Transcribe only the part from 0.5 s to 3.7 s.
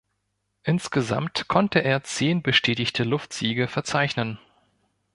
Insgesamt konnte er zehn bestätigte Luftsiege